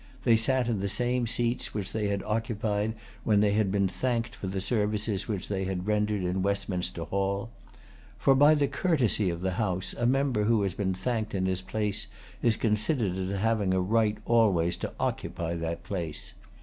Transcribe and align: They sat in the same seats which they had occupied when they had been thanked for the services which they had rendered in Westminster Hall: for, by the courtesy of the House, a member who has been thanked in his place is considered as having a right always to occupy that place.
They 0.23 0.35
sat 0.35 0.67
in 0.67 0.79
the 0.79 0.87
same 0.87 1.27
seats 1.27 1.75
which 1.75 1.91
they 1.93 2.07
had 2.07 2.23
occupied 2.23 2.95
when 3.23 3.39
they 3.39 3.51
had 3.51 3.71
been 3.71 3.87
thanked 3.87 4.33
for 4.35 4.47
the 4.47 4.59
services 4.59 5.27
which 5.27 5.47
they 5.47 5.65
had 5.65 5.85
rendered 5.85 6.23
in 6.23 6.41
Westminster 6.41 7.03
Hall: 7.03 7.51
for, 8.17 8.33
by 8.33 8.55
the 8.55 8.67
courtesy 8.67 9.29
of 9.29 9.41
the 9.41 9.51
House, 9.61 9.93
a 9.93 10.07
member 10.07 10.45
who 10.45 10.63
has 10.63 10.73
been 10.73 10.95
thanked 10.95 11.35
in 11.35 11.45
his 11.45 11.61
place 11.61 12.07
is 12.41 12.57
considered 12.57 13.15
as 13.15 13.29
having 13.39 13.75
a 13.75 13.79
right 13.79 14.17
always 14.25 14.75
to 14.77 14.91
occupy 14.99 15.53
that 15.57 15.83
place. 15.83 16.33